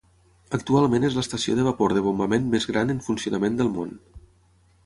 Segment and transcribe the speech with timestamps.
[0.57, 3.97] Actualment és l'estació de vapor de bombament més gran en funcionament del món.